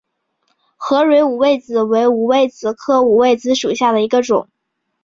[0.77, 4.49] 合蕊五味子为五味子科五味子属下的一个种。